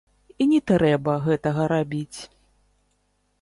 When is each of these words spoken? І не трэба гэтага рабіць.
І 0.43 0.45
не 0.53 0.61
трэба 0.71 1.17
гэтага 1.27 1.67
рабіць. 1.73 2.19